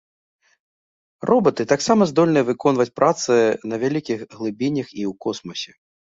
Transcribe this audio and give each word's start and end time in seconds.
Робаты 1.29 1.65
таксама 1.73 2.07
здольныя 2.11 2.43
выконваць 2.47 2.87
працы 2.99 3.35
на 3.73 3.79
вялікіх 3.83 4.19
глыбінях 4.39 4.87
і 4.89 5.01
ў 5.11 5.13
космасе. 5.27 5.71